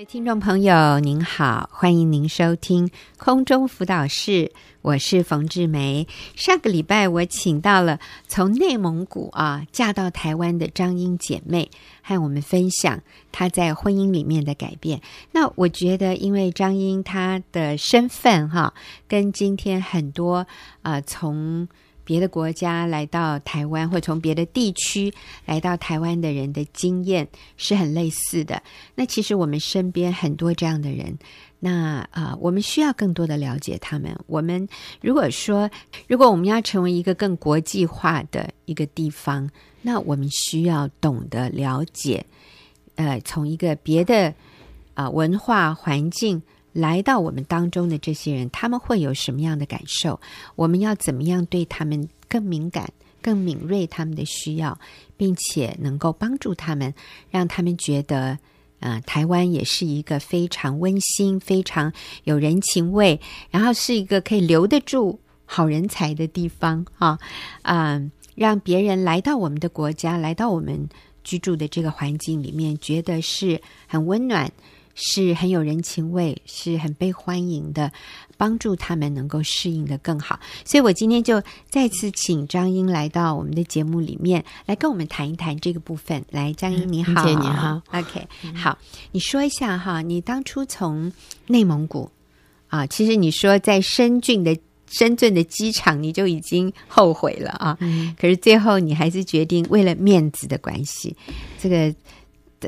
[0.00, 6.08] 的听众朋友，您好，欢迎您收听空中辅导室，我是冯志梅。
[6.34, 11.70] 上个礼拜我请到了从内蒙古啊嫁到台湾的张英姐妹，
[12.02, 12.98] 和我们分享
[13.30, 15.02] 她在婚姻里面的改变。
[15.32, 18.72] 那我觉得，因为张英她的身份哈、
[19.06, 20.46] 跟今天很多
[20.80, 21.68] 啊从
[22.04, 25.12] 别的国家来到台湾，或从别的地区
[25.44, 27.26] 来到台湾的人的经验
[27.56, 28.62] 是很类似的。
[28.94, 31.16] 那其实我们身边很多这样的人，
[31.58, 34.14] 那啊、我们需要更多的了解他们。
[34.26, 34.68] 我们
[35.00, 35.70] 如果说，
[36.08, 39.48] 如果我们要成为一个更国际化的一个地方，
[39.82, 42.24] 那我们需要懂得了解，
[42.96, 44.34] 呃，从一个别的
[44.94, 46.42] 啊、文化环境。
[46.80, 50.18] 来到我们当中的这些人，他们会有什么样的感受？
[50.56, 52.90] 我们要怎么样对他们更敏感、
[53.20, 54.78] 更敏锐他们的需要，
[55.16, 56.92] 并且能够帮助他们，
[57.30, 58.38] 让他们觉得，
[58.80, 61.92] 呃，台湾也是一个非常温馨、非常
[62.24, 67.18] 有人情味，然后是一个可以留得住好人才的地方啊！
[67.62, 70.88] 嗯、让别人来到我们的国家，来到我们
[71.22, 74.50] 居住的这个环境里面，觉得是很温暖。
[74.94, 77.90] 是很有人情味，是很被欢迎的，
[78.36, 80.38] 帮助他们能够适应的更好。
[80.64, 86.22] 所以我今天就再次请张英来到我们的节目里面，来跟我们谈一谈这个部分。
[86.30, 88.76] 来，张英你好，姐你好，OK，好，
[89.12, 91.10] 你说一下哈，你当初从
[91.46, 92.10] 内蒙古
[92.68, 101.16] 啊，其实你说在深圳的深圳的机场，你就已经后悔了啊，嗯，可是最后你还是决定为了面子的关系，
[101.58, 101.94] 这个。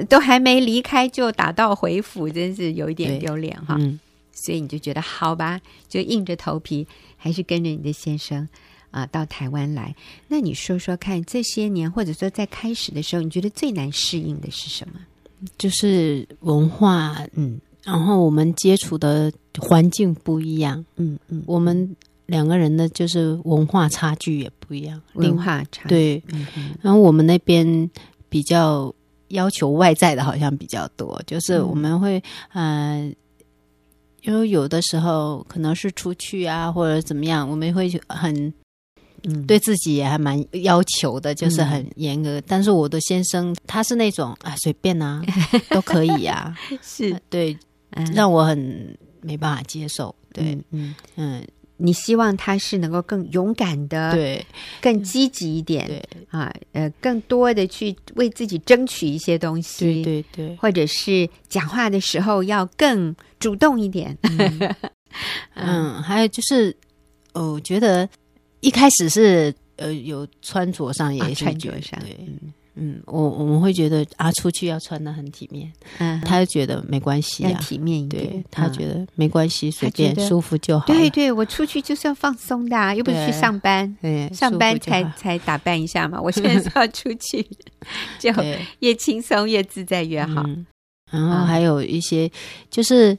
[0.08, 3.76] 都还没离开就打道回府，真是有一点丢脸哈。
[3.78, 4.00] 嗯，
[4.32, 6.86] 所以你就觉得好吧，就硬着头皮
[7.18, 8.48] 还是跟着你的先生
[8.90, 9.94] 啊、呃、到台湾来。
[10.28, 14.94] 那你说说看，这些年或者说在开始的时候，你觉得最难适应的是什么？
[15.58, 26.22] 就是文化，嗯，然后我们接触的环境不一样，嗯嗯，我们两个人的就是文化差距也不一样，文化差距对，
[26.80, 27.90] 然后我们那边
[28.30, 28.94] 比较。
[29.32, 32.22] 要求外在的好像比较多，就是我们会，
[32.54, 33.14] 嗯、呃，
[34.22, 38.52] 因为有的时候可能是出去啊，或者怎么样，我们会很，
[39.24, 42.38] 嗯，对自己也还蛮要求的，就是很严格。
[42.38, 45.22] 嗯、但是我的先生他是那种啊，随便啊，
[45.70, 47.58] 都可以啊，是对，
[48.14, 50.14] 让我很没办法接受。
[50.32, 51.40] 对，嗯嗯。
[51.40, 51.46] 嗯
[51.82, 54.46] 你希望他是能够更勇敢的，对，
[54.80, 56.02] 更积极一点，对。
[56.30, 64.16] 啊，呃，更多的去为自己争取一些东西，对对对，或者是讲话的时候要更主动一点。
[64.22, 64.74] 嗯，
[65.56, 66.74] 嗯，还有就是，
[67.34, 68.08] 哦，我觉得
[68.60, 72.16] 一开始是呃，有穿着上也，啊，穿着上，对。
[72.26, 75.70] 嗯嗯，我我们会觉得啊，出去要穿的很体面。
[75.98, 78.26] 嗯，他就觉得没关系啊，要体面一点。
[78.26, 80.86] 对，他觉得没关系，随便舒服就好。
[80.86, 83.94] 对对，我出去就是要放松的啊，又不是去上班。
[84.00, 86.20] 对，上班才才打扮一下嘛。
[86.22, 87.46] 我现在是要出去，
[88.18, 88.30] 就
[88.78, 90.42] 越轻松越自在越好。
[91.10, 92.30] 然后还有一些
[92.70, 93.16] 就是，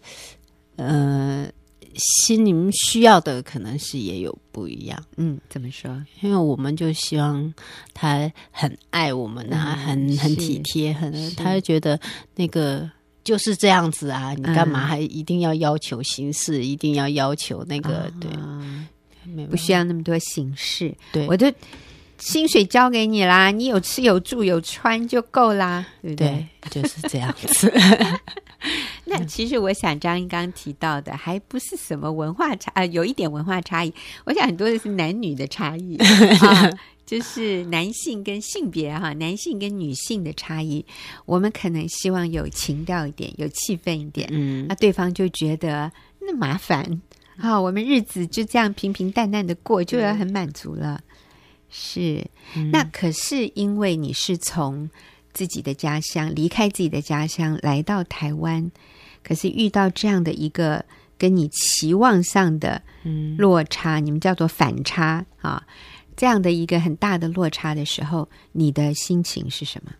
[0.78, 1.48] 呃。
[1.96, 5.90] 心里面需要的可能是也有不一样，嗯，怎么说？
[6.22, 7.54] 因为我们就希望
[7.94, 12.00] 他很爱我们啊，嗯、很很体贴，很他就觉得
[12.36, 12.90] 那个
[13.24, 18.12] 就是这样子啊，你干嘛还一定要要求形式，嗯、一定要要求那个？
[18.20, 18.88] 对，啊、
[19.50, 20.94] 不需要那么多形式。
[21.12, 21.52] 对，我就
[22.18, 26.48] 薪水交给你啦，你有吃有住有穿就够啦，对不对？
[26.70, 27.72] 对，就是这样子。
[29.20, 33.94] 那其实我想，张英刚提到的还不是什么文化差啊、呃，有一点文化差异。
[34.26, 35.98] 我想很多的是男女的差异
[36.42, 36.70] 啊，
[37.06, 40.86] 就是男性跟性别哈、啊，男性跟女性的差异。
[41.26, 47.02] 我们可能希望有情调一点，有气氛一点，嗯，那对方就觉得那麻烦
[47.38, 51.02] 啊，我们日子就这样平平淡淡的过，就要很满足了。
[51.70, 52.26] 是，
[52.56, 54.90] 嗯、那可是因为你是从。
[55.36, 58.72] 自己的家乡，离开自己的家乡来到台湾，
[59.24, 60.84] 可是遇到这样的一个
[61.18, 62.82] 跟你期望上的
[63.38, 65.64] 落差，嗯、你们叫做反差啊，
[66.18, 69.92] 这样的一个很大的落差的时候，你的心情是什么？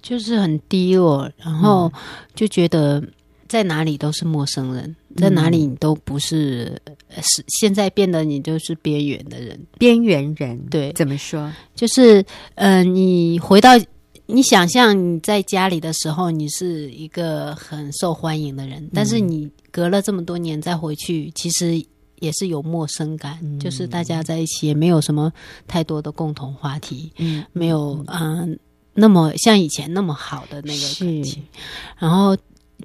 [0.00, 1.92] 就是很低落，然后
[2.34, 3.02] 就觉得
[3.48, 6.80] 在哪里都是陌生人，嗯、在哪里你都不是，
[7.22, 10.58] 是现在变得你就是边缘的人，边缘人。
[10.70, 11.52] 对，怎么说？
[11.74, 12.20] 就是
[12.54, 13.70] 嗯、呃，你回到。
[14.32, 21.84] 你想象你在家里的时候，你是一个很受欢迎的人，但是你隔了这么多年再回去，其实
[22.20, 25.32] 也是有陌生感，嗯、就是大家在一起也没有什么
[25.66, 28.48] 太多的共同话题，嗯，没有嗯、呃、
[28.94, 31.42] 那么像以前那么好的那个感情，
[31.98, 32.36] 然后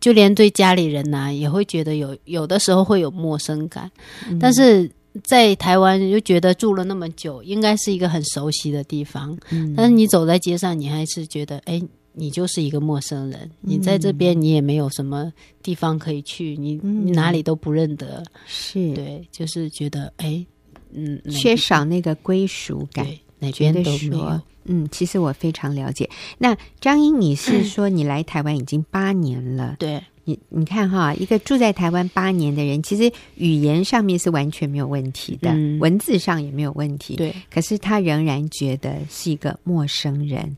[0.02, 3.92] 就连对家里人呐、啊，也会觉得有有的时候会有陌生感。
[4.30, 4.90] 嗯、但是
[5.24, 9.38] 在台湾就觉得住了那么久，应该是一个很熟悉的地方。
[9.50, 11.82] 嗯、但是你走在街上，你还是觉得，哎，
[12.14, 13.50] 你就是一个陌生人。
[13.62, 15.32] 你在这边，你也没有什么
[15.64, 18.24] 地方可以去，你你哪里都不认得。
[18.46, 20.46] 是对，就是觉得，哎，
[20.92, 23.08] 嗯，缺少那个归属感。
[23.38, 24.42] 哪边都没有。
[24.64, 26.10] 嗯，其实我非常了解。
[26.38, 29.76] 那张英，你是 说你来台湾已经八年了？
[29.78, 37.16] 对，你你看哈，一个住在台湾八年的人，其实语言上面是完全没有问题的，嗯、文字上也没有问题。
[37.16, 40.58] 对，可是他仍然觉得是一个陌生人。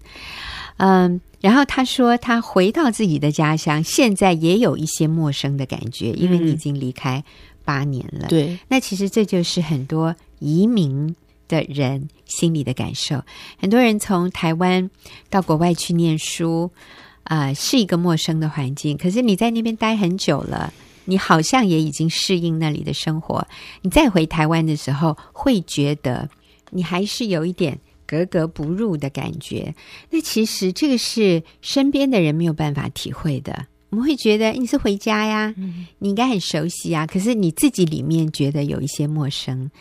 [0.78, 7.24] 嗯，然后他说他回到自己的家乡，现在也有一些陌生的感觉，因为你已经离开
[7.66, 8.28] 八年了。
[8.28, 11.16] 嗯、对，那其实这就是很多移民
[11.48, 13.22] 的人心里的感受，
[13.58, 14.90] 很多人从台湾
[15.30, 18.98] 到国外去念书，啊、呃，是一个陌生的环境。
[18.98, 20.74] 可是你在那边待很久了，
[21.06, 23.46] 你好像也已经适应那里的生活。
[23.82, 26.30] 你再回台湾的时候，会觉得
[26.72, 29.74] 你还是有一点格格不入的感觉。
[30.10, 33.66] 那其实这个是身边的人没有办法体会的。
[33.90, 35.54] 我们会觉得你是回家呀，
[36.00, 37.08] 你应该很熟悉啊。
[37.08, 39.72] 可是你自己里面觉得有一些陌生。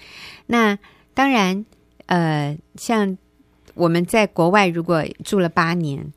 [0.46, 0.78] 那
[1.12, 1.64] 当然，
[2.06, 3.18] 呃，像
[3.74, 6.12] 我们在国外如果住了八年，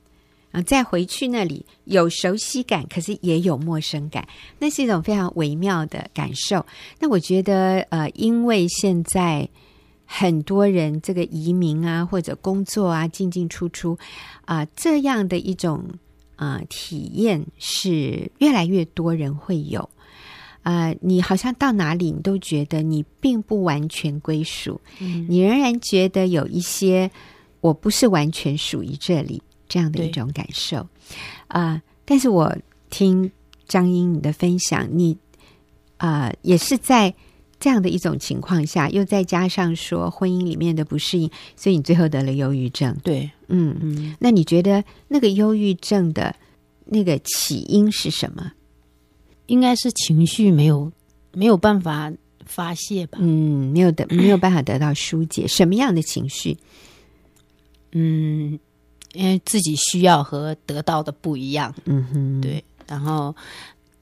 [0.52, 6.66] 啊，再回去那里有熟悉感，可是也有陌生感，那是一种非常微妙的感受。
[7.00, 9.48] 那我觉得，呃，因为现在
[10.06, 13.98] 很多人这个移民啊，或者工作啊，进进出出
[14.46, 15.84] 啊，呃，这样的一种
[16.36, 19.88] 啊，呃，体验是越来越多人会有。
[20.62, 27.10] 啊、呃，你好像到哪里，你都觉得你并不完全归属，嗯、你仍然觉得有一些
[27.62, 30.80] 我不是完全属于这里这样的一种感受
[31.48, 31.82] 啊、呃。
[32.04, 32.54] 但是我
[32.90, 33.32] 听
[33.68, 35.18] 张英你的分享，你
[35.98, 37.14] 啊、呃、也是在
[37.60, 42.98] 这样的一种情况下，又再加上说婚姻里面的不适应，所以你最后得了忧郁症。
[43.04, 44.16] 对，嗯嗯。
[44.20, 46.36] 那你觉得那个忧郁症的
[46.86, 48.52] 那个起因是什么？
[49.48, 50.92] 应该是情绪没有
[51.34, 52.12] 没有办法
[52.46, 53.20] 发泄吧？
[53.22, 55.48] 嗯，没有得没有办法得到疏解。
[55.48, 56.58] 什么样的情绪？
[57.92, 58.60] 嗯，
[59.14, 61.74] 因为自己需要和得到的不一样。
[61.86, 62.64] 嗯哼，对。
[62.88, 63.36] 然后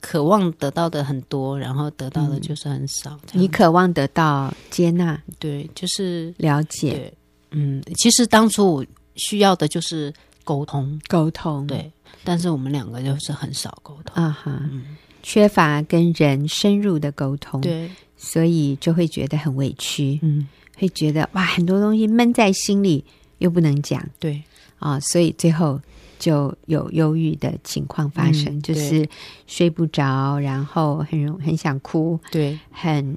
[0.00, 3.18] 渴望得到的很多，然后得到的就是很少。
[3.32, 6.90] 嗯、你渴望得到接纳，对，就是了解。
[6.92, 7.14] 对，
[7.50, 10.12] 嗯，其实当初我需要的就是
[10.44, 11.66] 沟通，沟通。
[11.66, 11.90] 对，
[12.24, 14.22] 但是我们两个就是很少沟通。
[14.22, 14.58] 啊哈。
[14.62, 23.04] 嗯缺乏跟人深入的沟通，对，所以就会觉得很委屈，嗯，会觉得哇，很多东西闷在心里
[23.38, 24.42] 又不能讲，对
[24.78, 25.80] 啊，所以最后
[26.18, 29.08] 就有忧郁的情况发生，嗯、就是
[29.46, 33.16] 睡不着，然后很容很想哭，对，很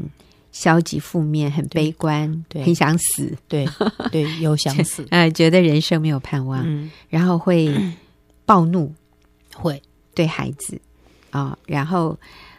[0.51, 3.67] 消极负面，很悲观，对，很想死，对
[4.11, 7.73] 对，有想死， 呃，觉得人生没有盼望，嗯，然后会
[8.45, 8.93] 暴怒，
[9.55, 9.81] 会。
[10.13, 10.79] 对孩子。
[11.29, 12.09] 啊、哦，然后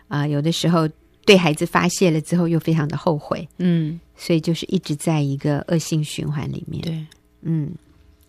[0.09, 0.89] 啊、呃，有的时候
[1.27, 6.83] 对孩子发泄了之后，又非常的后悔，嗯，所以就是一直在一个恶性循环里面。
[6.83, 7.07] 对，
[7.43, 7.71] 嗯，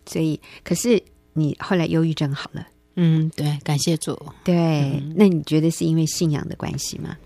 [0.06, 1.02] 所以可是
[1.32, 2.66] 你后来忧郁症好了，
[2.96, 4.18] 嗯，对，感谢主。
[4.42, 7.16] 对，嗯、那你觉得是因为信仰的关系吗？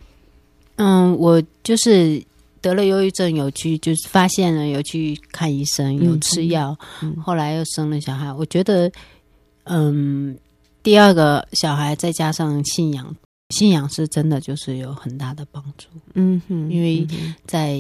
[0.77, 2.23] 嗯，我就是
[2.61, 6.77] 得了忧郁症，有去就是发现了，有去看医生，有吃药，
[7.23, 8.33] 后来又生了小孩。
[8.33, 8.91] 我觉得，
[9.65, 10.39] 嗯。
[10.81, 13.15] 第二个小孩再加上信仰，
[13.51, 15.89] 信仰是真的就是有很大的帮助。
[16.15, 17.07] 嗯哼，因为
[17.45, 17.79] 在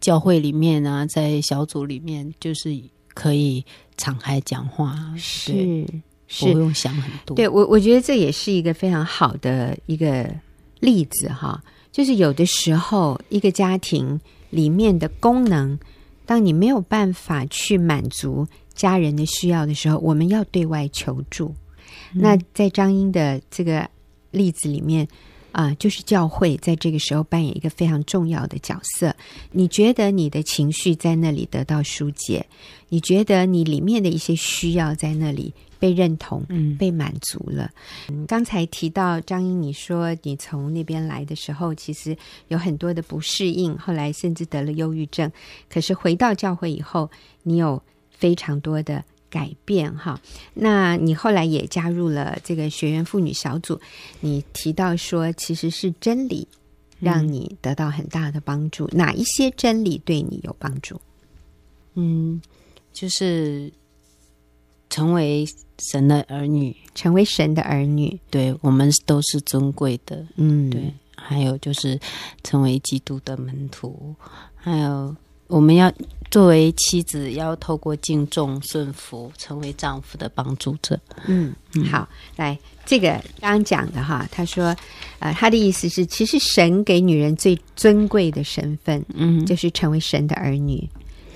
[0.00, 2.70] 教会里面啊，在小组里面，就是
[3.16, 3.64] 可以
[3.96, 5.86] 敞开讲话，是对
[6.28, 7.34] 是不用想很多。
[7.34, 10.30] 对我，我觉得这也是一个非常好的一个
[10.80, 11.62] 例子哈。
[11.90, 14.20] 就是有的时候，一个家庭
[14.50, 15.78] 里面的功能，
[16.26, 21.54] 当你没有办法去满足家人的需要的时候，我们要对外求助。
[22.12, 23.88] 那在张英的这个
[24.30, 25.08] 例子里面
[25.56, 29.16] 啊、呃，就是教会在这个时候扮演一个非常重要的角色。
[29.52, 32.44] 你觉得你的情绪在那里得到疏解？
[32.90, 37.70] 你觉得你里面的一些需要在那里被认同、嗯，被满足了？
[38.10, 42.14] 嗯，刚才提到张英，你说你从那边来的时候，其实
[42.48, 45.32] 有很多的不适应，后来甚至得了忧郁症。
[45.70, 47.10] 可是回到教会以后，
[47.44, 49.02] 你有非常多的。
[49.36, 50.18] 改变哈，
[50.54, 53.78] 那你后来也加入了这个学员妇女小组。
[54.20, 56.48] 你提到说，其实是真理
[56.98, 58.86] 让你得到很大的帮助。
[58.86, 60.98] 嗯、哪一些真理对你有帮助？
[61.96, 62.40] 嗯，
[62.94, 63.70] 就是
[64.88, 65.46] 成为
[65.90, 70.90] 神的儿女，成为神的儿女，对，我们都是尊贵的，嗯，对。
[71.14, 71.98] 还有就是
[72.44, 74.14] 成为基督的门徒，
[74.54, 75.14] 还有
[75.48, 75.92] 我们要
[76.36, 81.00] 作为妻子，要透过敬重顺服，成为丈夫的帮助者。
[81.26, 81.54] 嗯，
[81.90, 84.76] 好，来这个刚刚讲的哈，他说，
[85.18, 90.86] 呃，他的意思是，其实神给女人最尊贵的身份，嗯，就是成为神的儿女，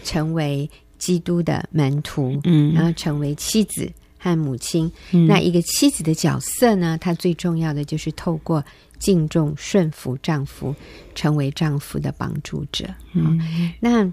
[0.05, 4.93] 成为基督的门徒，嗯，然后成为妻子和母亲。
[5.13, 8.63] 嗯，那一个妻子的角色呢，她最重要的就是透过。
[8.99, 10.77] 敬重顺服丈夫，
[11.15, 12.85] 成为丈夫的帮助者。
[13.15, 13.41] 嗯，
[13.81, 14.07] 那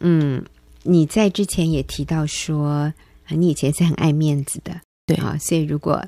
[0.00, 0.44] 嗯，
[0.82, 2.92] 你在之前也提到说，
[3.28, 6.02] 你以前是很爱面子的，对啊，所以如果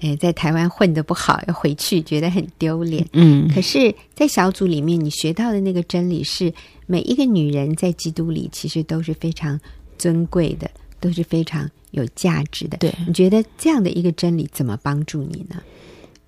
[0.00, 3.06] 呃在台湾混的不好，要回去觉得很丢脸。
[3.12, 6.52] 嗯，可是，在小组里面，你学到的那个真理是，
[6.86, 9.58] 每一个女人在基督里其实都是非常
[9.98, 12.78] 尊贵的，都是非常有价值的。
[12.78, 15.56] 对，你觉得这样的一个真理怎么帮助你呢？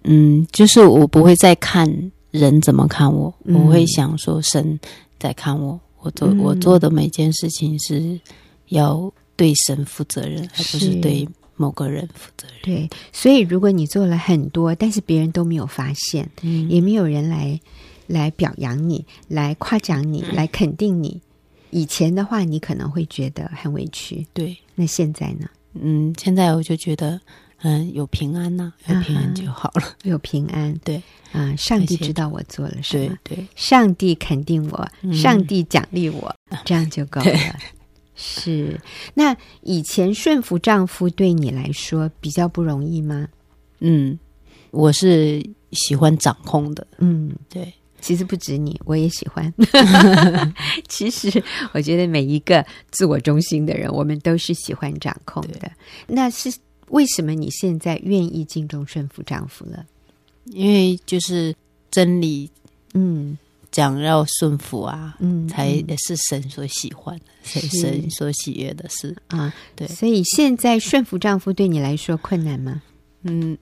[0.05, 4.81] 嗯，就是我不会再看人怎么看我，嗯、我会想说神
[5.19, 8.21] 在看我，我做、嗯、我做的每件事情是
[8.69, 12.57] 要对神负责任，而不是对某个人负责任。
[12.62, 17.61] 对，所以如果你做了很多，但是别人都没有发现，嗯、也没有人来
[18.07, 21.21] 来表扬你，来夸奖你，来肯定你，
[21.71, 24.26] 以前的话你可能会觉得很委屈。
[24.33, 25.49] 对，那现在呢？
[25.75, 27.21] 嗯，现在我就觉得。
[27.62, 29.97] 嗯，有平安呢、啊，有平安就好了。
[30.05, 31.02] 有平安，对，
[31.33, 37.33] 啊，上帝知道我做了什么，对，对，上帝肯定我，嗯、上帝奖励我， 这样就够了。
[38.14, 38.81] 是，
[39.12, 43.29] 那以前顺服丈夫对你来说比较不容易吗？
[43.81, 44.19] 嗯，
[44.71, 46.87] 我是喜欢掌控的。
[46.97, 49.52] 嗯，对，其实不止你，我也喜欢。
[50.88, 55.71] 其实我觉得每一个自我中心的人，我们都是喜欢掌控的。
[56.07, 56.50] 那是。
[56.90, 59.85] 为什么你现在愿意敬重顺服丈夫了？
[60.47, 61.54] 因为就是
[61.90, 62.50] 真理，
[62.94, 63.38] 嗯，
[63.70, 69.54] 讲要顺服啊，嗯，才也是神所喜欢的，是神所喜悦的事啊。
[69.76, 72.82] 对，所以现在顺服丈夫对你来说困难吗？
[73.23, 73.56] 嗯，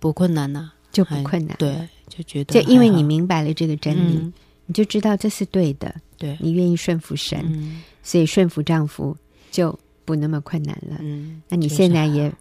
[0.00, 1.56] 不困难呐，就不困难。
[1.58, 4.32] 对，就觉得就因为你明白了这个真理，
[4.66, 5.94] 你就知道这是对的。
[6.16, 9.16] 对，你愿意顺服神，所以顺服丈夫
[9.52, 10.96] 就不那么困难了。
[11.00, 12.32] 嗯，那你现在也。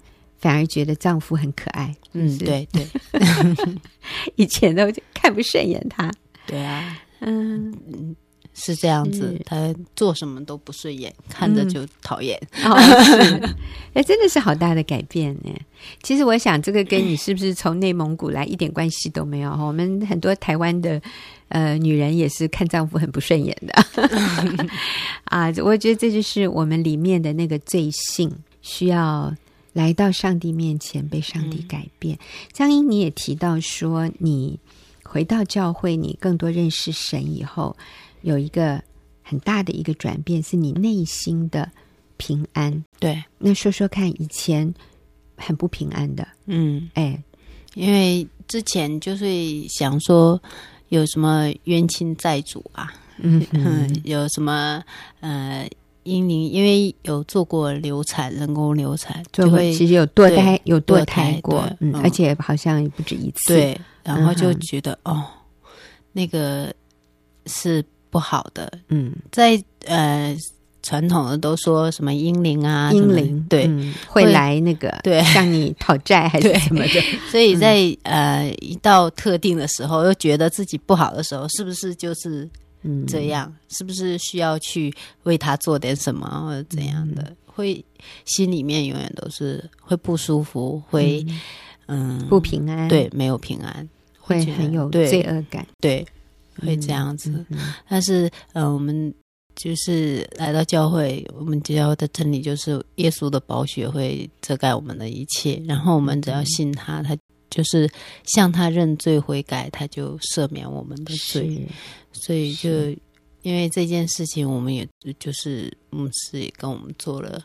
[0.41, 2.86] 反而觉得丈夫很可爱，嗯，对对，
[4.36, 6.12] 以前都看不顺眼他，
[6.48, 8.15] 对啊，嗯，
[8.55, 12.36] 是这样子，他做什么都不顺眼，看着就讨厌。
[12.65, 13.50] 哦，是，
[13.93, 15.51] 哎，真的是好大的改变呢。
[16.01, 19.51] 其实我想，这个跟你是不是从内蒙古来一点关系都没有。
[19.51, 21.00] 我们很多台湾的
[21.50, 23.74] 呃女人也是看丈夫很不顺眼的
[25.25, 25.53] 啊。
[25.63, 28.31] 我觉得这就是我们里面的那个罪性
[28.63, 29.31] 需要。
[29.74, 32.18] 来到上帝面前，被上帝改变。
[32.51, 34.60] 江英，你也提到说，你
[35.04, 37.75] 回到教会，你更多认识神以后，
[38.22, 38.84] 有一个
[39.24, 41.72] 很大的一个转变，是你内心的
[42.18, 42.84] 平安。
[43.00, 44.74] 对，那说说看，以前
[45.38, 47.18] 很不平安的，嗯，哎，
[47.74, 49.25] 因为之前就是
[49.70, 50.42] 想说
[50.90, 54.84] 有什么冤亲债主啊，嗯，嗯， 有什么
[55.22, 55.66] 呃。
[56.03, 63.53] 婴灵因为有做过流产，人工流产就会其实有堕胎，有堕胎过，胎嗯，而且好像也不止一次。
[63.53, 65.25] 对，然后就觉得、嗯、哦，
[66.12, 66.74] 那个
[67.46, 68.72] 是不好的。
[68.88, 70.36] 嗯，在呃
[70.81, 82.50] 传统的都说什么英灵啊，英灵对、嗯、会来那个对向你讨债还是 什么的，所以在、嗯、呃一到特定的时候，又觉得自己不好的时候，是不是就是？
[82.84, 87.22] 嗯，这样是不是需要去为他做点什么或者怎样的？
[87.24, 87.86] 嗯、会
[88.26, 91.24] 心里面永远都是会不舒服，会
[91.88, 93.88] 嗯，嗯不平安，对，没有平安，
[94.20, 96.06] 会很有罪恶感，对，
[96.56, 97.46] 对，会这样子。
[97.88, 99.14] 但是，嗯、呃，我们
[99.56, 107.16] 就是来到教会，我们教的真理就是耶稣的宝血会遮盖我们的一切，然后我们只要信他，他。
[107.51, 107.88] 就是
[108.24, 111.67] 向他认罪悔改，他就赦免我们的罪。
[112.12, 112.70] 所以就
[113.43, 114.88] 因为这件事情，我们也
[115.20, 117.39] 就是牧师也跟我们做了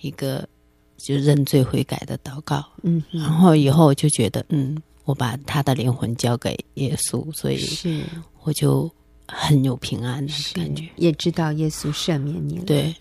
[0.00, 0.48] 一个
[0.96, 2.64] 就认罪悔改的祷告。
[2.82, 8.02] 嗯，然后以后我就觉得，嗯，我把他的灵魂交给耶稣，所以是
[8.42, 8.90] 我就
[9.28, 12.64] 很有平安的感觉，也知道耶稣赦免你了。
[12.64, 12.94] 对，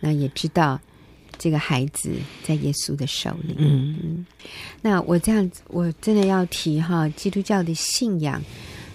[0.00, 0.80] 那也知道。
[1.40, 2.12] 这个孩子
[2.44, 3.54] 在耶稣的手里。
[3.56, 4.26] 嗯嗯，
[4.82, 8.40] 那我这样子，我真的要提哈，基督教的信仰，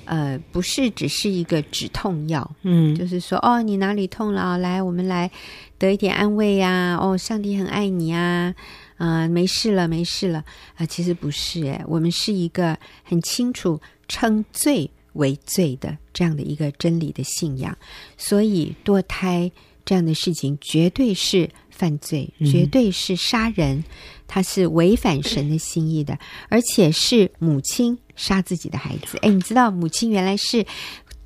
[0.06, 2.50] 呃，不是只是一个止痛药。
[2.62, 4.60] 嗯，就是说，哦，你哪里痛了？
[4.60, 5.32] 来，我们来
[5.80, 6.96] 得一点安慰呀。
[7.02, 8.54] 哦，上帝很爱你啊。
[8.98, 10.46] 啊、呃，没事了，没事了啊、
[10.78, 17.78] 呃，其实不是诶，我们是一个很清楚称罪为罪的这样的一个真理的信仰，
[18.18, 19.52] 所以堕胎
[19.84, 23.84] 这样的事情绝对是犯罪，嗯、绝对是杀人，
[24.26, 26.18] 他是违反神的心意的，
[26.50, 29.18] 而且是母亲杀自己的孩子。
[29.22, 30.66] 哎，你知道母亲原来是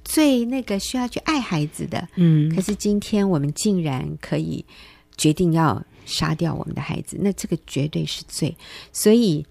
[0.03, 4.65] 最那个需要去爱孩子的，嗯，可是今天我们竟然可以
[5.15, 8.57] 决定要杀掉我们的孩子，那这个绝对是罪，
[8.91, 9.45] 所以。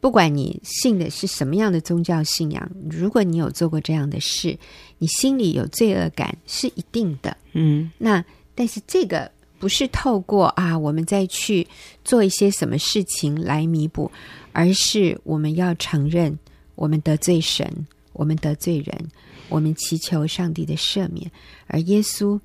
[0.00, 4.54] 不管你信的是什么样的宗教信仰，如果你有做过这样的事，
[4.98, 7.34] 你心里有罪恶感是一定的。
[7.54, 8.22] 嗯，那
[8.54, 9.32] 但是这个
[9.64, 11.66] 不是透过啊，我们再去
[12.04, 14.12] 做一些什么事情来弥补，
[14.52, 16.38] 而是我们要承认
[16.74, 19.08] 我们得罪神，我们得罪人，
[19.48, 21.32] 我们祈求上帝的赦免。
[21.66, 22.38] 而耶稣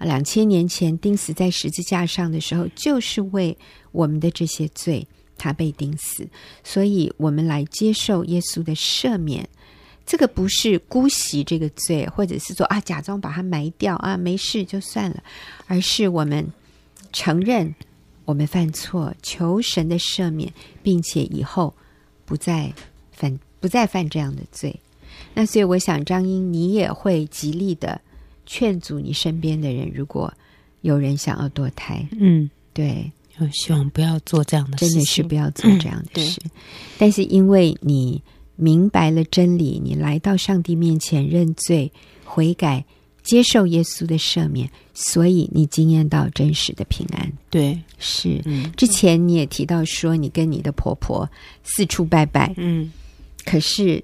[0.00, 3.56] 两千年前钉死在十字架上的时候，就是为
[3.92, 5.06] 我们的这些罪。
[5.38, 6.26] 他被钉死，
[6.64, 9.48] 所以我们来接受耶稣的赦免。
[10.04, 15.22] 这个不是姑息这个罪，或者是说啊，假装把它埋掉啊，没事就算了，
[15.68, 16.44] 而是我们
[17.14, 17.74] 承认
[18.26, 20.52] 我们犯错，求神的赦免，
[20.82, 21.72] 并且以后
[22.26, 22.70] 不再
[23.10, 24.78] 犯不再犯这样的罪。
[25.32, 27.98] 那所以，我想张英，你也会极力的
[28.44, 30.30] 劝阻你身边的人，如果
[30.82, 33.10] 有人想要堕胎，嗯，对。
[33.38, 36.40] 我希望不要做这样的事，真的是不要做这样的事。
[36.44, 36.50] 嗯、
[36.96, 38.22] 但是因为你
[38.54, 41.90] 明白了真理，你来到上帝面前认罪
[42.24, 42.84] 悔改，
[43.24, 47.32] 接受耶稣的赦免，所以你经验到真实的平安。
[47.50, 48.40] 对，是。
[48.44, 51.28] 嗯、之前你也提到说，你跟你的婆婆
[51.64, 52.92] 四处拜拜，嗯，
[53.44, 54.00] 可是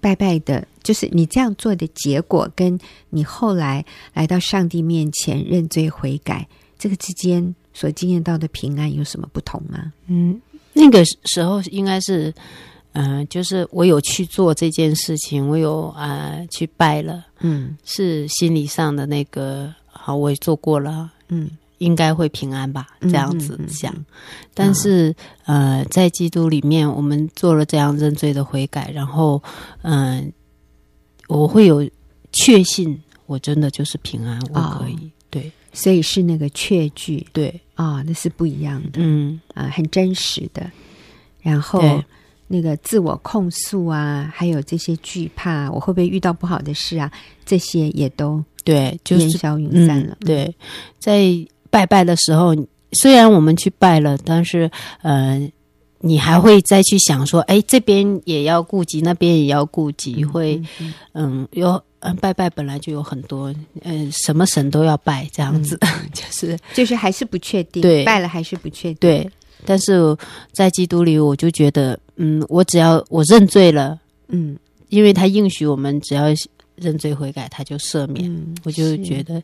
[0.00, 2.76] 拜拜的，就是你这样做的结果，跟
[3.10, 6.48] 你后来来到上帝面前认罪悔改，
[6.78, 7.54] 这个之间。
[7.74, 9.90] 所经验到的平安有什么不同吗？
[10.06, 10.38] 嗯，
[10.74, 12.30] 那个时候应该是，
[12.92, 23.92] 嗯、呃，就是我有去做这件事情，我有啊、呃、去拜了，嗯，是心理上的那个好，我也做过了，嗯，应该会平安吧，这样子想。
[23.92, 24.06] 嗯嗯嗯、
[24.54, 25.14] 但是、
[25.46, 29.42] 哦、呃，在基督里面，我们做了这样认罪的悔改，然后
[29.82, 30.32] 嗯、呃，
[31.28, 31.88] 我会有
[32.32, 35.52] 确信，我真的就是平安，我可以、哦、对。
[35.74, 40.70] 所以是那个确据，对啊、哦，那是不一样的，嗯啊、呃，很真实的。
[41.40, 41.80] 然后
[42.52, 47.10] 那个自我控诉啊，还有这些惧怕，我会不会遇到不好的事啊？
[47.46, 50.14] 这些也都对，烟消云散了。
[50.20, 50.54] 对，
[50.98, 51.24] 在
[51.70, 52.54] 拜拜的时候，
[52.92, 55.50] 虽然我们去拜了，但是呃，
[56.00, 60.62] 你还会再去想说，哎，这边也要顾及，那边也要顾及，会
[61.14, 61.82] 嗯，有。
[62.04, 69.30] 嗯，拜拜本来就有很多，嗯，什么神都要拜这样子，嗯、 就是就是还是不确定，对，拜了还是不确定，对。
[69.64, 70.16] 但是
[70.52, 73.98] 在基督里，我就觉得，嗯，我只要我认罪了，
[74.28, 74.56] 嗯，
[74.88, 76.24] 因为他应许我们只要
[76.76, 79.42] 认罪悔改，他就赦免，嗯、我就觉得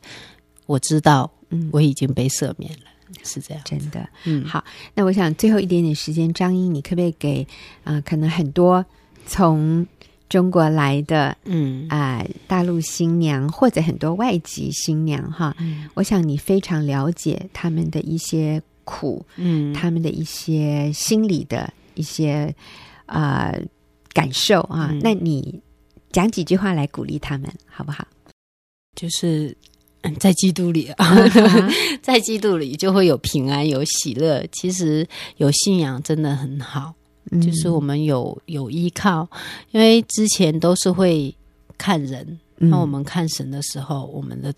[0.67, 4.45] 我知道，嗯，我已经被赦免了，嗯、是这样，真的，嗯。
[4.45, 7.47] 好，那我想最后一点点时间，张英，你可不可以给
[7.85, 8.01] 啊、呃？
[8.03, 8.85] 可能很多
[9.27, 9.87] 从。
[10.29, 22.55] 中国来的，嗯啊、呃，大陆新娘或者很多外籍新娘哈，嗯、我想你非常了解他们的一些苦，嗯，他们的一些心理的一些
[23.05, 23.63] 啊、呃、
[24.15, 25.61] 感受啊，嗯、那你
[26.11, 28.07] 讲几句话来鼓励他们好不好？
[28.97, 29.55] 就是
[30.19, 31.15] 在基督里啊，
[32.01, 34.47] 在基督里就会有平安，有喜乐。
[34.53, 36.95] 其实有信仰真的很好。
[37.43, 39.29] 就是我们有有依靠，
[39.73, 41.35] 因为之前都是会
[41.77, 44.51] 看人，那我们看神的时候，我们的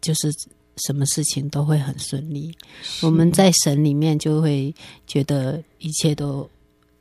[0.00, 0.28] 就是
[0.76, 2.54] 什么事情都会很顺利。
[3.02, 4.74] 我们在神里面就会
[5.06, 6.48] 觉得一切都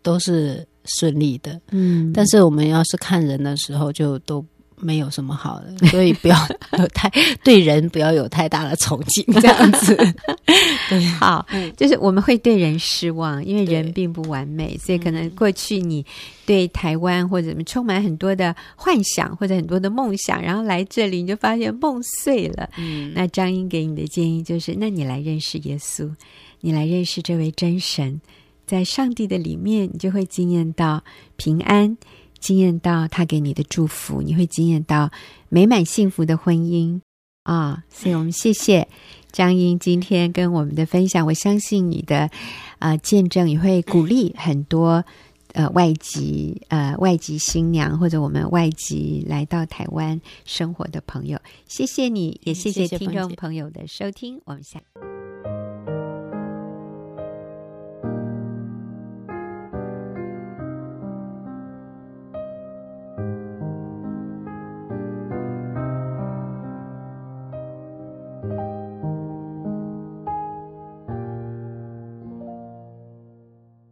[0.01, 1.59] 都是顺利的。
[1.71, 4.45] 嗯，但是我们要是看人的时候，就都。
[4.77, 6.37] 没有什么好的， 所以不要
[6.77, 7.11] 有太
[7.43, 9.95] 对人不要有太大的憧憬，这样子。
[10.89, 16.05] 对，好，就是我们会对人失望，因为人并不完美，所以可能过去你
[16.45, 22.69] 对台湾或者什么充满很多的幻想或者很多的梦想，然后来这里你就发现梦碎了。
[22.77, 26.13] 嗯，那张英给你的建议就是：那你来认识耶稣，
[26.61, 28.21] 你来认识这位真神，
[28.67, 31.03] 在上帝的里面，你就会经验到
[31.37, 31.97] 平安。
[32.45, 35.09] 经验到他给你的祝福，你会惊艳到
[35.49, 37.01] 美满幸福的婚姻
[37.41, 37.83] 啊、哦！
[37.89, 38.87] 所以我们谢谢
[39.31, 41.25] 张英今天跟我们的分享。
[41.25, 42.29] 我相信你的
[42.77, 45.03] 啊、呃、见证也会鼓励很多
[45.53, 51.39] 呃外籍呃外籍新娘或者我们外籍来到台湾生活的朋友。
[51.67, 54.39] 谢谢你，也谢谢听众朋友的收听。
[54.45, 54.79] 我们下。